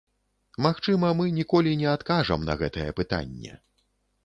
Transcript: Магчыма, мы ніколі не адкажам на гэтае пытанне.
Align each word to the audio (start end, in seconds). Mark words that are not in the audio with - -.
Магчыма, 0.65 1.11
мы 1.19 1.27
ніколі 1.35 1.75
не 1.83 1.87
адкажам 1.97 2.49
на 2.49 2.57
гэтае 2.65 2.89
пытанне. 3.03 3.53